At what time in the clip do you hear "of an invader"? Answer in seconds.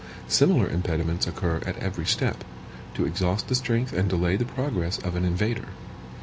4.97-5.67